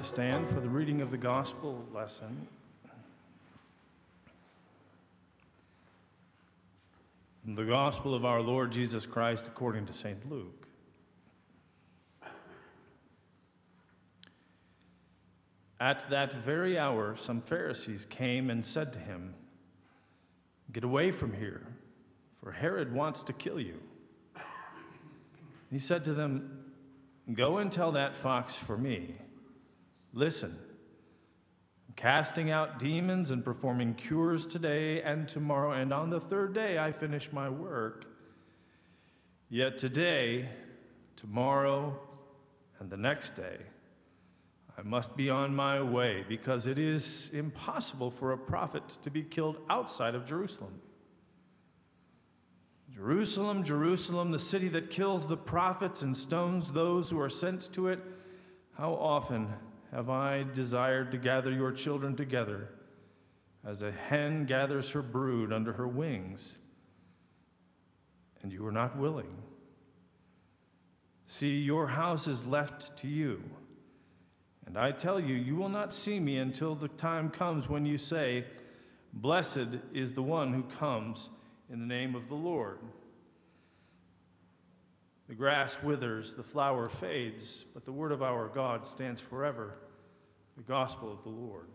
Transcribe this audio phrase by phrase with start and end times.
[0.00, 2.48] to stand for the reading of the gospel lesson.
[7.52, 10.30] The gospel of our Lord Jesus Christ according to St.
[10.30, 10.68] Luke.
[15.80, 19.34] At that very hour, some Pharisees came and said to him,
[20.70, 21.66] Get away from here,
[22.40, 23.80] for Herod wants to kill you.
[25.72, 26.72] He said to them,
[27.32, 29.16] Go and tell that fox for me.
[30.12, 30.56] Listen,
[31.96, 36.92] casting out demons and performing cures today and tomorrow, and on the third day I
[36.92, 38.06] finish my work.
[39.48, 40.48] Yet today,
[41.16, 41.98] tomorrow,
[42.78, 43.58] and the next day,
[44.78, 49.22] I must be on my way because it is impossible for a prophet to be
[49.22, 50.80] killed outside of Jerusalem.
[52.90, 57.88] Jerusalem, Jerusalem, the city that kills the prophets and stones those who are sent to
[57.88, 58.00] it,
[58.74, 59.48] how often
[59.92, 62.68] have I desired to gather your children together
[63.64, 66.58] as a hen gathers her brood under her wings,
[68.42, 69.36] and you are not willing.
[71.26, 73.42] See, your house is left to you.
[74.66, 77.98] And I tell you, you will not see me until the time comes when you
[77.98, 78.44] say,
[79.12, 81.28] Blessed is the one who comes
[81.68, 82.78] in the name of the Lord.
[85.30, 89.76] The grass withers, the flower fades, but the word of our God stands forever.
[90.56, 91.68] The gospel of the Lord.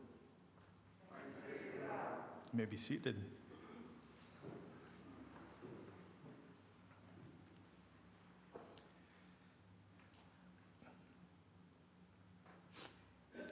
[2.52, 3.16] You may be seated.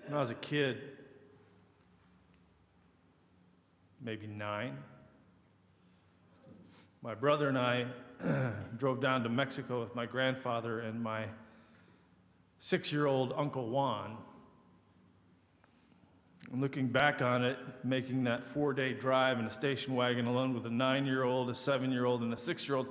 [0.07, 0.81] When I was a kid,
[4.01, 4.77] maybe nine,
[7.03, 7.85] my brother and I
[8.77, 11.25] drove down to Mexico with my grandfather and my
[12.59, 14.15] six year old Uncle Juan.
[16.49, 20.53] And looking back on it, making that four day drive in a station wagon alone
[20.53, 22.87] with a nine year old, a seven year old, and a six year old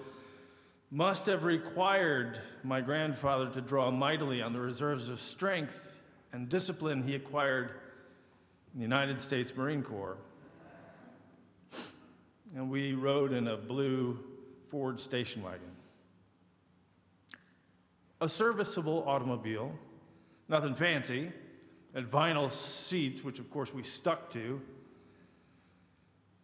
[0.90, 6.02] must have required my grandfather to draw mightily on the reserves of strength
[6.34, 7.70] and discipline he acquired
[8.74, 10.18] in the United States Marine Corps.
[12.54, 14.18] And we rode in a blue
[14.68, 15.70] Ford station wagon.
[18.20, 19.72] A serviceable automobile,
[20.48, 21.32] nothing fancy,
[21.94, 24.60] had vinyl seats, which of course we stuck to.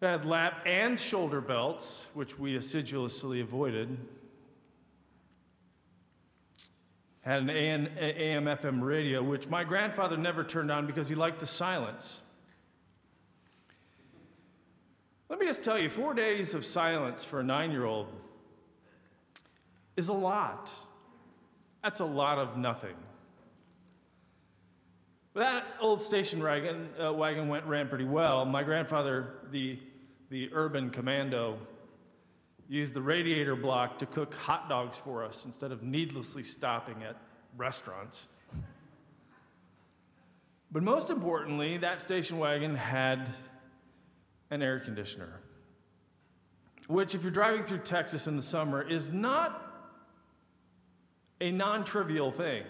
[0.00, 3.96] It had lap and shoulder belts, which we assiduously avoided.
[7.20, 11.46] Had an AM FM radio, which my grandfather never turned on because he liked the
[11.46, 12.22] silence.
[15.28, 18.06] Let me just tell you four days of silence for a nine year old
[19.96, 20.72] is a lot.
[21.82, 22.94] That's a lot of nothing.
[25.34, 28.44] That old station wagon, uh, wagon went ran pretty well.
[28.44, 29.78] My grandfather, the,
[30.30, 31.58] the urban commando,
[32.68, 37.16] used the radiator block to cook hot dogs for us instead of needlessly stopping at
[37.56, 38.26] restaurants.
[40.70, 43.30] But most importantly, that station wagon had
[44.50, 45.40] an air conditioner,
[46.86, 49.64] which, if you're driving through Texas in the summer, is not
[51.40, 52.64] a non trivial thing.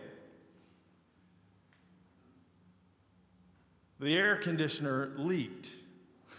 [4.01, 5.71] The air conditioner leaked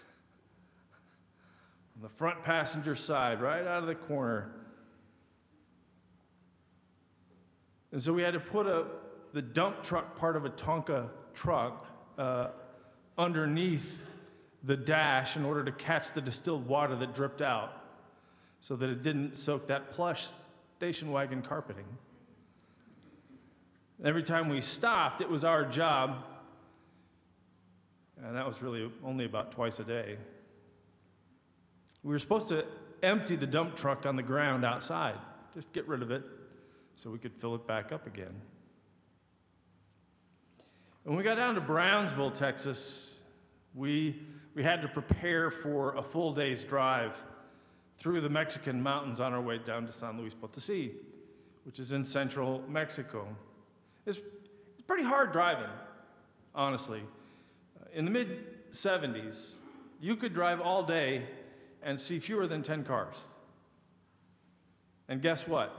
[1.96, 4.52] on the front passenger side, right out of the corner.
[7.92, 8.86] And so we had to put a,
[9.34, 11.86] the dump truck part of a Tonka truck
[12.18, 12.50] uh,
[13.18, 14.04] underneath
[14.64, 17.84] the dash in order to catch the distilled water that dripped out
[18.62, 20.30] so that it didn't soak that plush
[20.78, 21.86] station wagon carpeting.
[24.04, 26.24] Every time we stopped, it was our job,
[28.24, 30.18] and that was really only about twice a day.
[32.04, 32.66] We were supposed to
[33.04, 35.16] empty the dump truck on the ground outside,
[35.54, 36.24] just get rid of it
[36.94, 38.34] so we could fill it back up again.
[41.04, 43.16] When we got down to Brownsville, Texas,
[43.74, 44.22] we
[44.56, 47.22] we had to prepare for a full day's drive
[47.98, 50.92] through the Mexican mountains on our way down to San Luis Potosi,
[51.66, 53.28] which is in central Mexico.
[54.06, 55.70] It's, it's pretty hard driving,
[56.56, 57.02] honestly.
[57.80, 59.56] Uh, in the mid 70s,
[60.00, 61.26] you could drive all day
[61.84, 63.26] and see fewer than 10 cars.
[65.08, 65.76] And guess what?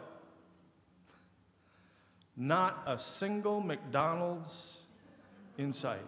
[2.37, 4.81] Not a single McDonald's
[5.57, 6.07] in sight.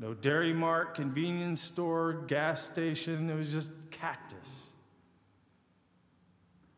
[0.00, 3.28] No Dairy Mart, convenience store, gas station.
[3.28, 4.70] It was just cactus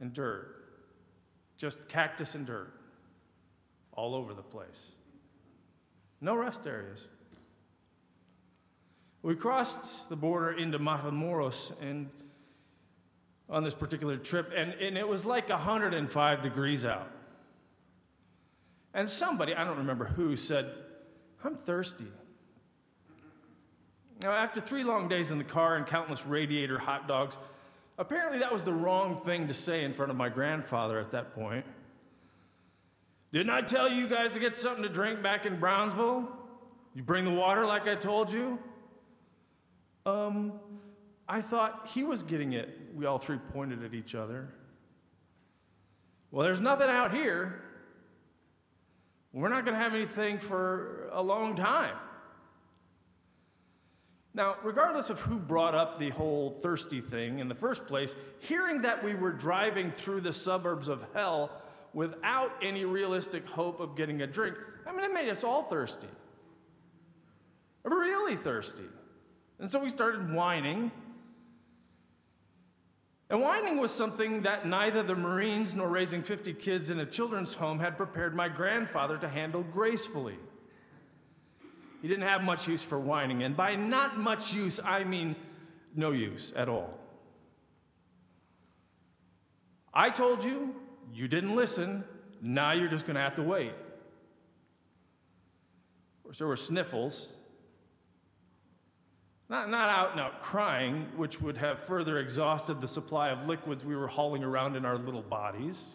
[0.00, 0.56] and dirt.
[1.56, 2.74] Just cactus and dirt
[3.92, 4.90] all over the place.
[6.20, 7.06] No rest areas.
[9.22, 12.10] We crossed the border into Matamoros and
[13.48, 17.08] on this particular trip, and, and it was like 105 degrees out.
[18.94, 20.72] And somebody, I don't remember who, said,
[21.44, 22.06] I'm thirsty.
[24.22, 27.38] Now, after three long days in the car and countless radiator hot dogs,
[27.98, 31.34] apparently that was the wrong thing to say in front of my grandfather at that
[31.34, 31.66] point.
[33.32, 36.28] Didn't I tell you guys to get something to drink back in Brownsville?
[36.94, 38.58] You bring the water like I told you?
[40.06, 40.52] Um,
[41.28, 42.78] I thought he was getting it.
[42.94, 44.52] We all three pointed at each other.
[46.30, 47.62] Well, there's nothing out here.
[49.32, 51.96] We're not going to have anything for a long time.
[54.34, 58.82] Now, regardless of who brought up the whole thirsty thing in the first place, hearing
[58.82, 61.50] that we were driving through the suburbs of hell
[61.92, 64.56] without any realistic hope of getting a drink,
[64.86, 66.08] I mean, it made us all thirsty.
[67.84, 68.84] Really thirsty.
[69.58, 70.90] And so we started whining.
[73.28, 77.54] And whining was something that neither the Marines nor raising 50 kids in a children's
[77.54, 80.38] home had prepared my grandfather to handle gracefully.
[82.02, 85.36] He didn't have much use for whining, and by not much use, I mean
[85.94, 86.98] no use at all.
[89.94, 90.74] I told you,
[91.14, 92.02] you didn't listen,
[92.40, 93.70] now you're just going to have to wait.
[93.70, 93.76] Of
[96.24, 97.34] course, there were sniffles,
[99.48, 103.84] not, not out and out crying, which would have further exhausted the supply of liquids
[103.84, 105.92] we were hauling around in our little bodies.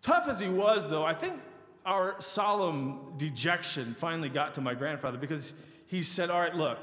[0.00, 1.40] Tough as he was, though, I think
[1.84, 5.52] our solemn dejection finally got to my grandfather because
[5.86, 6.78] he said, All right, look,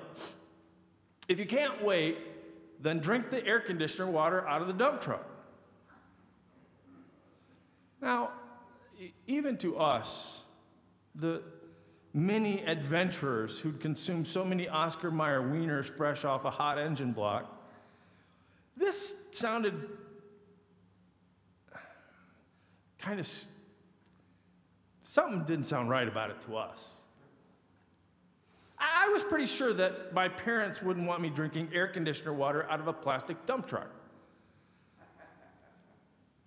[1.27, 2.17] if you can't wait,
[2.81, 5.25] then drink the air conditioner water out of the dump truck.
[8.01, 8.31] Now,
[9.27, 10.41] even to us,
[11.15, 11.41] the,
[12.13, 17.51] many adventurers who'd consumed so many Oscar Mayer wieners fresh off a hot engine block.
[18.77, 19.89] This sounded
[22.99, 23.27] kind of
[25.05, 26.89] something didn't sound right about it to us.
[28.77, 32.79] I was pretty sure that my parents wouldn't want me drinking air conditioner water out
[32.79, 33.89] of a plastic dump truck.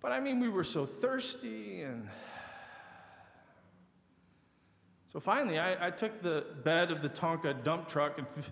[0.01, 2.07] But I mean, we were so thirsty and
[5.11, 8.51] so finally, I, I took the bed of the Tonka dump truck f-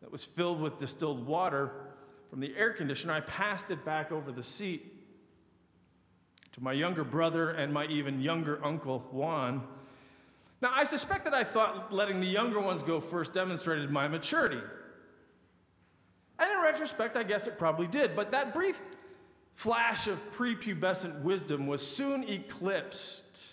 [0.00, 1.72] that was filled with distilled water
[2.30, 3.14] from the air conditioner.
[3.14, 4.95] I passed it back over the seat
[6.56, 9.62] to my younger brother and my even younger uncle, Juan.
[10.62, 14.60] Now, I suspect that I thought letting the younger ones go first demonstrated my maturity.
[16.38, 18.16] And in retrospect, I guess it probably did.
[18.16, 18.80] But that brief
[19.52, 23.44] flash of prepubescent wisdom was soon eclipsed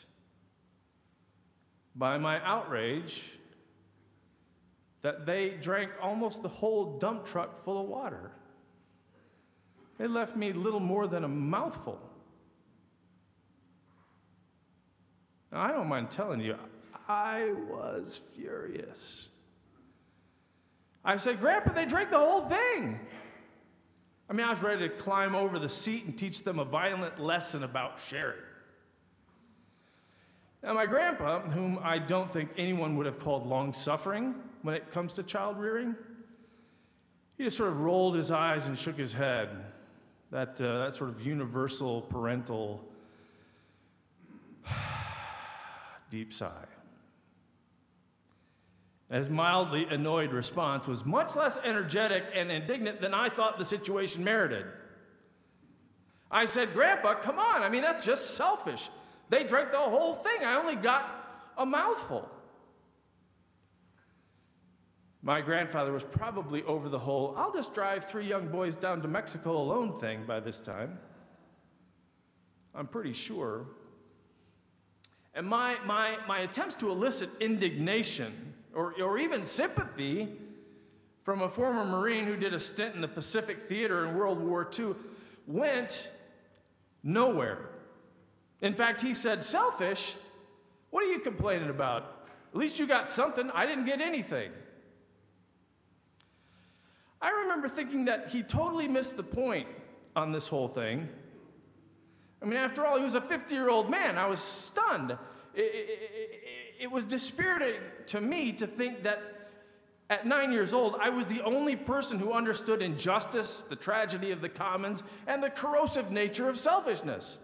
[1.95, 3.31] by my outrage
[5.01, 8.31] that they drank almost the whole dump truck full of water.
[9.97, 11.99] They left me little more than a mouthful.
[15.53, 16.55] Now, I don't mind telling you,
[17.07, 19.29] I was furious.
[21.05, 22.99] I said, Grandpa, they drank the whole thing.
[24.29, 27.19] I mean, I was ready to climb over the seat and teach them a violent
[27.19, 28.39] lesson about sharing.
[30.63, 34.33] Now, my grandpa, whom I don't think anyone would have called long suffering
[34.63, 35.95] when it comes to child rearing,
[37.37, 39.49] he just sort of rolled his eyes and shook his head.
[40.31, 42.83] That, uh, that sort of universal parental
[46.13, 46.67] deep sigh.
[49.11, 54.23] His mildly annoyed response was much less energetic and indignant than I thought the situation
[54.23, 54.67] merited.
[56.29, 57.63] I said, Grandpa, come on.
[57.63, 58.89] I mean, that's just selfish.
[59.29, 60.45] They drank the whole thing.
[60.45, 62.29] I only got a mouthful.
[65.23, 69.07] My grandfather was probably over the whole, I'll just drive three young boys down to
[69.07, 70.99] Mexico alone thing by this time.
[72.75, 73.65] I'm pretty sure.
[75.33, 80.29] And my, my, my attempts to elicit indignation or, or even sympathy
[81.23, 84.69] from a former Marine who did a stint in the Pacific Theater in World War
[84.77, 84.95] II
[85.47, 86.09] went
[87.01, 87.69] nowhere.
[88.61, 90.15] In fact, he said, Selfish?
[90.89, 92.27] What are you complaining about?
[92.53, 93.49] At least you got something.
[93.51, 94.51] I didn't get anything.
[97.21, 99.67] I remember thinking that he totally missed the point
[100.15, 101.09] on this whole thing.
[102.43, 104.17] I mean, after all, he was a 50 year old man.
[104.17, 105.11] I was stunned.
[105.53, 109.21] It, it, it, was dispiriting to me to think that
[110.09, 114.41] at nine years old, I was the only person who understood injustice, the tragedy of
[114.41, 117.39] the commons, and the corrosive nature of selfishness.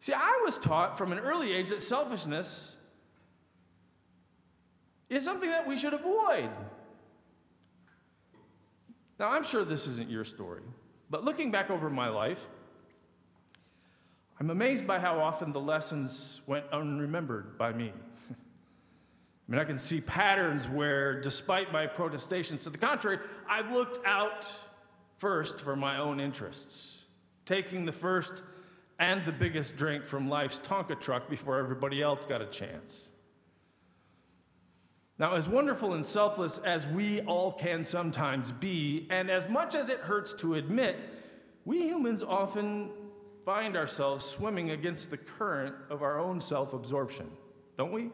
[0.00, 2.76] See, I was taught from an early age that selfishness
[5.08, 6.50] is something that we should avoid.
[9.18, 10.62] Now, I'm sure this isn't your story,
[11.10, 12.44] but looking back over my life,
[14.40, 17.92] I'm amazed by how often the lessons went unremembered by me.
[18.30, 18.34] I
[19.48, 24.52] mean, I can see patterns where, despite my protestations to the contrary, I've looked out
[25.16, 27.04] first for my own interests,
[27.46, 28.42] taking the first
[29.00, 33.08] and the biggest drink from life's Tonka truck before everybody else got a chance.
[35.18, 39.88] Now, as wonderful and selfless as we all can sometimes be, and as much as
[39.88, 40.96] it hurts to admit,
[41.64, 42.90] we humans often
[43.44, 47.28] find ourselves swimming against the current of our own self absorption,
[47.76, 48.10] don't we?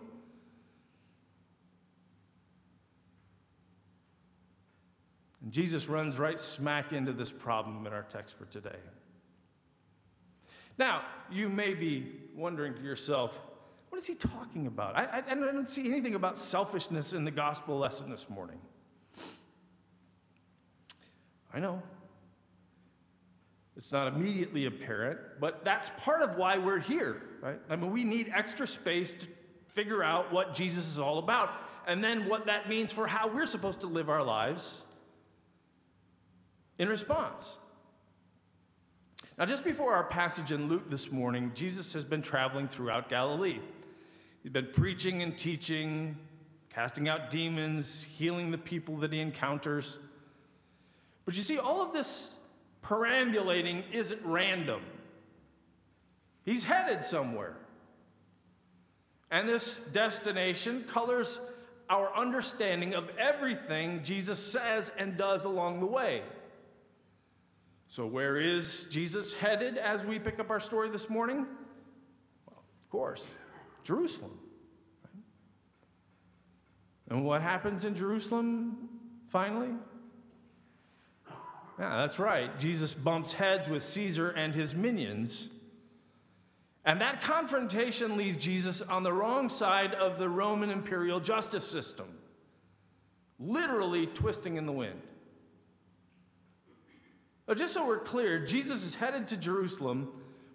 [5.43, 8.79] And Jesus runs right smack into this problem in our text for today.
[10.79, 13.39] Now, you may be wondering to yourself,
[13.95, 14.97] what is he talking about?
[14.97, 18.59] I, I, I don't see anything about selfishness in the gospel lesson this morning.
[21.55, 21.81] I know.
[23.77, 27.61] It's not immediately apparent, but that's part of why we're here, right?
[27.71, 29.29] I mean, we need extra space to
[29.75, 31.51] figure out what Jesus is all about
[31.87, 34.83] and then what that means for how we're supposed to live our lives
[36.81, 37.59] in response.
[39.39, 43.61] Now, just before our passage in Luke this morning, Jesus has been traveling throughout Galilee.
[44.45, 46.19] He's been preaching and teaching,
[46.69, 49.99] casting out demons, healing the people that he encounters.
[51.25, 52.37] But you see, all of this
[52.83, 54.83] perambulating isn't random.
[56.45, 57.57] He's headed somewhere.
[59.31, 61.41] And this destination colors
[61.89, 66.23] our understanding of everything Jesus says and does along the way.
[67.89, 71.47] So, where is Jesus headed as we pick up our story this morning?
[72.47, 73.27] Well, of course,
[73.85, 74.39] Jerusalem.
[77.09, 78.89] And what happens in Jerusalem
[79.29, 79.71] finally?
[81.79, 82.59] Yeah, that's right.
[82.59, 85.51] Jesus bumps heads with Caesar and his minions.
[86.85, 92.07] And that confrontation leaves Jesus on the wrong side of the Roman imperial justice system,
[93.39, 95.01] literally twisting in the wind.
[97.49, 100.09] Now, just so we're clear, Jesus is headed to Jerusalem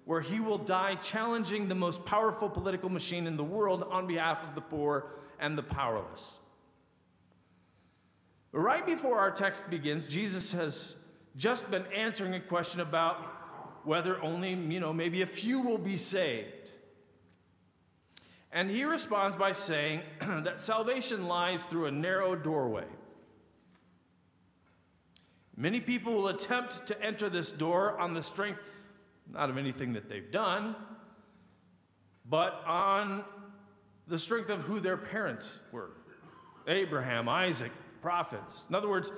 [0.09, 4.43] where he will die challenging the most powerful political machine in the world on behalf
[4.43, 5.05] of the poor
[5.39, 6.39] and the powerless.
[8.51, 10.95] Right before our text begins, Jesus has
[11.37, 13.17] just been answering a question about
[13.85, 16.71] whether only, you know, maybe a few will be saved.
[18.51, 22.87] And he responds by saying that salvation lies through a narrow doorway.
[25.55, 28.59] Many people will attempt to enter this door on the strength
[29.31, 30.75] not of anything that they've done,
[32.25, 33.23] but on
[34.07, 35.91] the strength of who their parents were
[36.67, 37.71] Abraham, Isaac,
[38.01, 38.67] prophets.
[38.69, 39.11] In other words,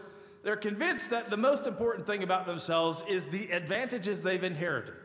[0.43, 4.95] they're convinced that the most important thing about themselves is the advantages they've inherited.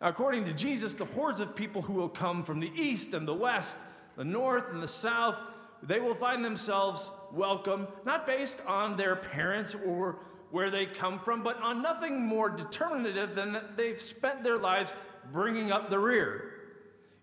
[0.00, 3.26] Now, according to Jesus, the hordes of people who will come from the east and
[3.26, 3.76] the west,
[4.16, 5.38] the north and the south,
[5.82, 10.18] they will find themselves welcome, not based on their parents or
[10.54, 14.94] where they come from, but on nothing more determinative than that they've spent their lives
[15.32, 16.52] bringing up the rear.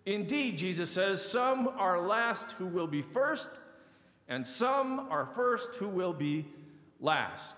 [0.06, 3.50] Indeed, Jesus says, some are last who will be first,
[4.28, 6.46] and some are first who will be
[7.00, 7.56] last.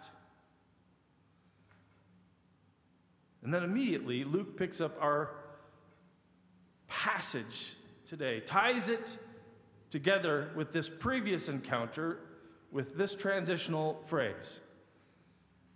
[3.42, 5.32] And then immediately, Luke picks up our
[6.88, 9.18] passage today, ties it
[9.90, 12.20] together with this previous encounter
[12.72, 14.60] with this transitional phrase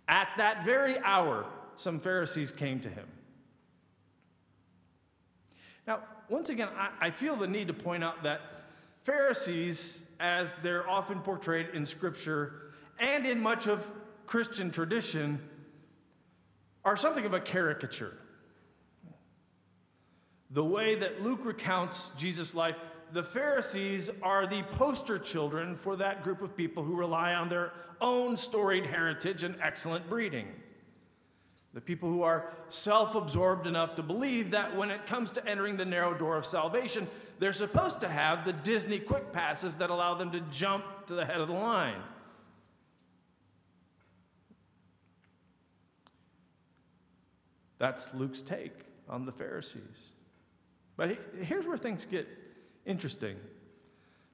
[0.08, 1.44] At that very hour,
[1.76, 3.06] some Pharisees came to him.
[5.86, 8.40] Now, once again, I, I, feel the need to point out that
[9.04, 13.90] Pharisees, as they're often portrayed in Scripture and in much of
[14.26, 15.40] Christian tradition,
[16.84, 18.16] are something of a caricature.
[20.50, 22.76] The way that Luke recounts Jesus' life
[23.12, 27.72] the Pharisees are the poster children for that group of people who rely on their
[28.00, 30.48] own storied heritage and excellent breeding.
[31.74, 35.76] The people who are self absorbed enough to believe that when it comes to entering
[35.76, 37.06] the narrow door of salvation,
[37.38, 41.24] they're supposed to have the Disney quick passes that allow them to jump to the
[41.24, 42.00] head of the line.
[47.78, 48.72] That's Luke's take
[49.08, 50.12] on the Pharisees.
[50.96, 52.26] But here's where things get
[52.88, 53.36] interesting.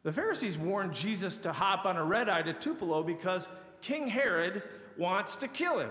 [0.04, 3.48] The Pharisees warned Jesus to hop on a red eye to Tupelo because
[3.82, 4.62] King Herod
[4.96, 5.90] wants to kill him.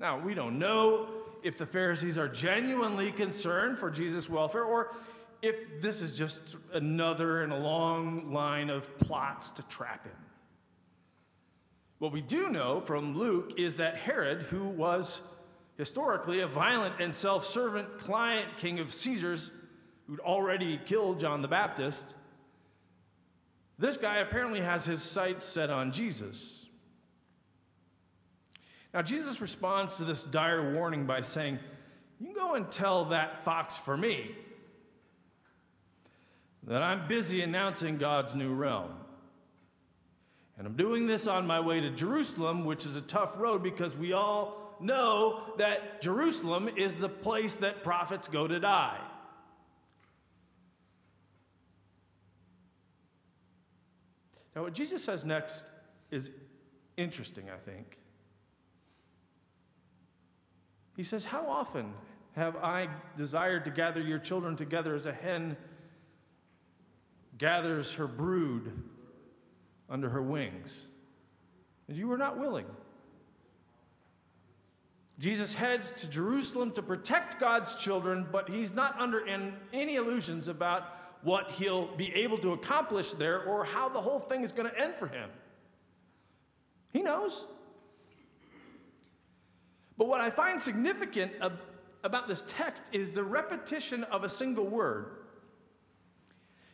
[0.00, 1.08] Now, we don't know
[1.42, 4.94] if the Pharisees are genuinely concerned for Jesus' welfare or
[5.42, 10.16] if this is just another in a long line of plots to trap him.
[11.98, 15.20] What we do know from Luke is that Herod, who was
[15.76, 19.50] historically a violent and self servant client king of Caesar's,
[20.08, 22.14] who'd already killed John the Baptist,
[23.78, 26.66] this guy apparently has his sights set on Jesus.
[28.92, 31.58] Now, Jesus responds to this dire warning by saying,
[32.18, 34.34] You go and tell that fox for me
[36.66, 38.90] that I'm busy announcing God's new realm.
[40.56, 43.96] And I'm doing this on my way to Jerusalem, which is a tough road because
[43.96, 48.98] we all know that Jerusalem is the place that prophets go to die.
[54.58, 55.64] Now, what Jesus says next
[56.10, 56.32] is
[56.96, 57.96] interesting, I think.
[60.96, 61.92] He says, How often
[62.34, 65.56] have I desired to gather your children together as a hen
[67.38, 68.72] gathers her brood
[69.88, 70.86] under her wings?
[71.86, 72.66] And you were not willing.
[75.20, 79.24] Jesus heads to Jerusalem to protect God's children, but he's not under
[79.72, 84.42] any illusions about what he'll be able to accomplish there or how the whole thing
[84.42, 85.30] is going to end for him.
[86.92, 87.44] He knows.
[89.96, 91.32] But what I find significant
[92.04, 95.16] about this text is the repetition of a single word.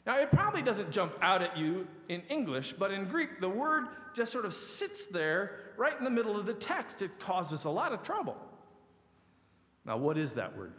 [0.07, 3.87] Now, it probably doesn't jump out at you in English, but in Greek, the word
[4.15, 7.01] just sort of sits there right in the middle of the text.
[7.01, 8.37] It causes a lot of trouble.
[9.87, 10.75] Now, what is that word?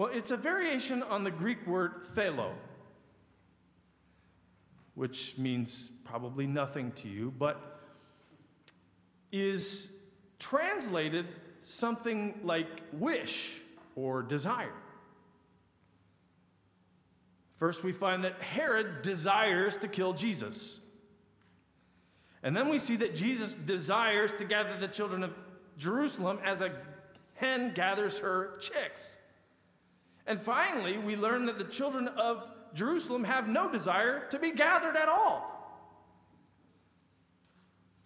[0.00, 2.52] Well, it's a variation on the Greek word thelo,
[4.94, 7.82] which means probably nothing to you, but
[9.30, 9.90] is
[10.38, 11.26] translated
[11.60, 13.60] something like wish
[13.94, 14.72] or desire.
[17.58, 20.80] First, we find that Herod desires to kill Jesus.
[22.42, 25.34] And then we see that Jesus desires to gather the children of
[25.76, 26.72] Jerusalem as a
[27.34, 29.18] hen gathers her chicks.
[30.30, 34.94] And finally, we learn that the children of Jerusalem have no desire to be gathered
[34.94, 35.56] at all.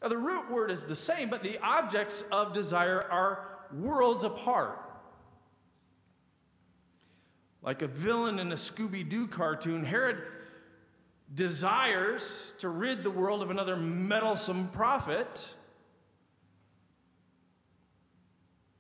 [0.00, 4.80] Now, the root word is the same, but the objects of desire are worlds apart.
[7.60, 10.22] Like a villain in a Scooby Doo cartoon, Herod
[11.34, 15.52] desires to rid the world of another meddlesome prophet.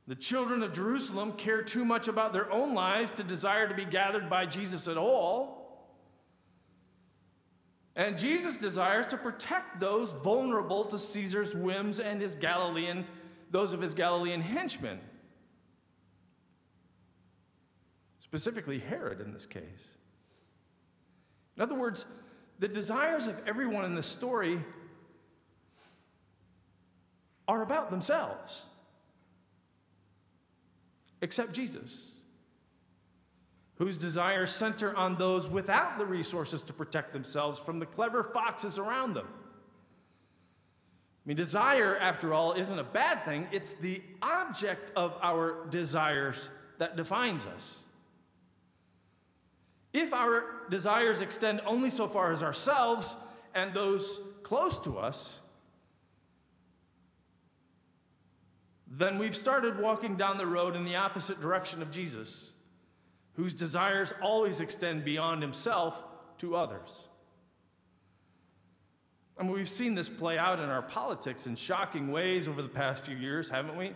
[0.06, 3.86] The children of Jerusalem care too much about their own lives to desire to be
[3.86, 5.64] gathered by Jesus at all.
[7.96, 13.06] And Jesus desires to protect those vulnerable to Caesar's whims and his Galilean,
[13.50, 14.98] those of his Galilean henchmen.
[18.20, 19.92] Specifically, Herod in this case.
[21.56, 22.04] In other words,
[22.58, 24.60] the desires of everyone in the story
[27.46, 28.66] are about themselves,
[31.24, 32.14] except Jesus
[33.76, 38.78] whose desires center on those without the resources to protect themselves from the clever foxes
[38.78, 39.26] around them.
[39.26, 43.48] I mean, desire, after all, isn't a bad thing.
[43.50, 47.82] It's the object of our desires that defines us.
[49.92, 53.16] If our desires extend only so far as ourselves
[53.54, 55.40] and those close to us,
[58.96, 62.52] then we've started walking down the road in the opposite direction of Jesus
[63.34, 66.02] whose desires always extend beyond himself
[66.38, 67.08] to others.
[69.36, 72.68] I mean, we've seen this play out in our politics in shocking ways over the
[72.68, 73.86] past few years, haven't we?
[73.86, 73.92] I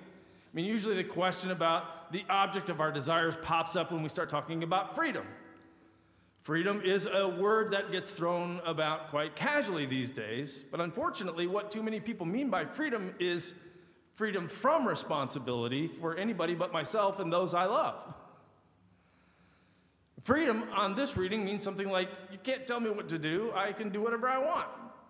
[0.52, 4.28] mean, usually the question about the object of our desires pops up when we start
[4.28, 5.26] talking about freedom.
[6.40, 11.70] Freedom is a word that gets thrown about quite casually these days, but unfortunately, what
[11.70, 13.54] too many people mean by freedom is
[14.18, 17.94] freedom from responsibility for anybody but myself and those I love.
[20.22, 23.72] Freedom on this reading means something like you can't tell me what to do, I
[23.72, 24.66] can do whatever I want.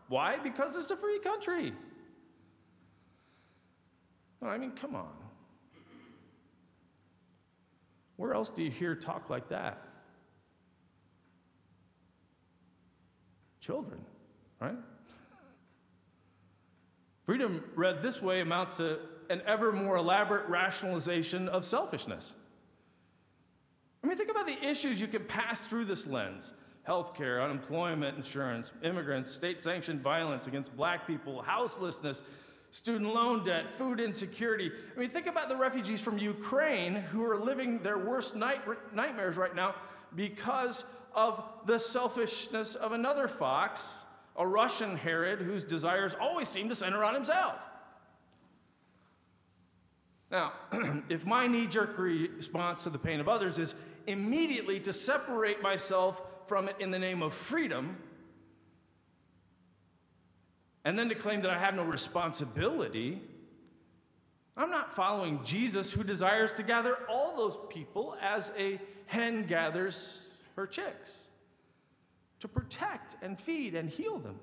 [0.09, 0.37] Why?
[0.37, 1.73] Because it's a free country.
[4.43, 5.09] I mean, come on.
[8.17, 9.83] Where else do you hear talk like that?
[13.61, 14.01] Children,
[14.61, 14.77] right?
[17.29, 22.33] Freedom, read this way, amounts to an ever more elaborate rationalization of selfishness.
[24.03, 26.55] I mean, think about the issues you can pass through this lens
[26.89, 32.23] healthcare, unemployment insurance, immigrants, state sanctioned violence against black people, houselessness,
[32.71, 34.73] student loan debt, food insecurity.
[34.97, 38.63] I mean, think about the refugees from Ukraine who are living their worst night,
[38.95, 39.75] nightmares right now
[40.17, 40.83] because
[41.15, 43.99] of the selfishness of another fox,
[44.39, 47.61] a Russian Herod whose desires always seem to center on himself.
[50.31, 50.53] Now,
[51.09, 53.75] if my knee jerk response to the pain of others is
[54.07, 57.97] immediately to separate myself from it in the name of freedom,
[60.85, 63.21] and then to claim that I have no responsibility,
[64.57, 70.23] I'm not following Jesus who desires to gather all those people as a hen gathers
[70.57, 71.15] her chicks
[72.41, 74.39] to protect and feed and heal them.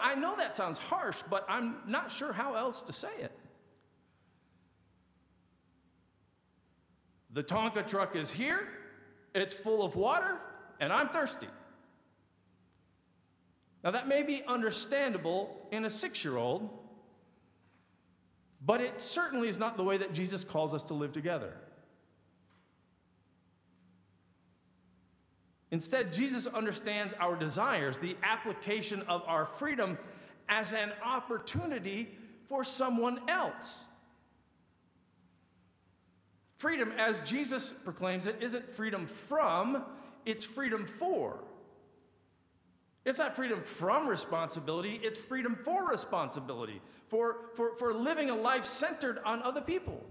[0.00, 3.32] I know that sounds harsh, but I'm not sure how else to say it.
[7.32, 8.68] The Tonka truck is here,
[9.34, 10.38] it's full of water,
[10.78, 11.48] and I'm thirsty.
[13.82, 16.70] Now, that may be understandable in a six year old,
[18.64, 21.54] but it certainly is not the way that Jesus calls us to live together.
[25.74, 29.98] Instead, Jesus understands our desires, the application of our freedom,
[30.48, 33.86] as an opportunity for someone else.
[36.54, 39.82] Freedom, as Jesus proclaims it, isn't freedom from,
[40.24, 41.42] it's freedom for.
[43.04, 48.64] It's not freedom from responsibility, it's freedom for responsibility, for, for, for living a life
[48.64, 50.06] centered on other people.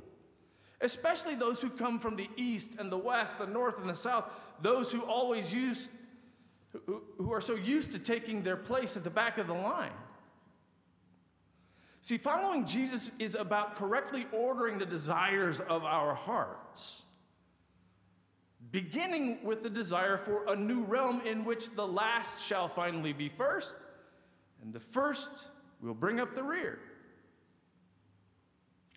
[0.84, 4.26] Especially those who come from the east and the west, the north and the south,
[4.62, 5.90] those who always use,
[6.86, 9.94] who, are so used to taking their place at the back of the line.
[12.02, 17.04] See, following Jesus is about correctly ordering the desires of our hearts
[18.74, 23.30] beginning with the desire for a new realm in which the last shall finally be
[23.30, 23.76] first,
[24.62, 25.48] and the first
[25.80, 26.80] will bring up the rear.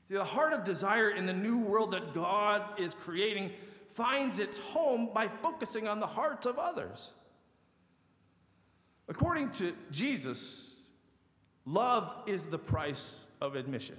[0.09, 3.51] The heart of desire in the new world that God is creating
[3.89, 7.11] finds its home by focusing on the hearts of others.
[9.09, 10.75] According to Jesus,
[11.65, 13.97] love is the price of admission.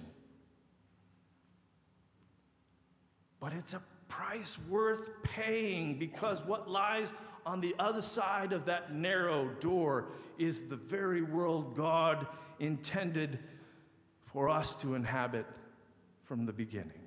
[3.39, 7.11] But it's a price worth paying because what lies
[7.45, 12.27] on the other side of that narrow door is the very world God
[12.59, 13.39] intended
[14.25, 15.45] for us to inhabit
[16.27, 17.06] from the beginning.